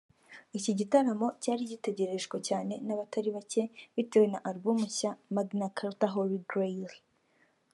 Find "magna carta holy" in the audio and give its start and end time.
5.35-6.39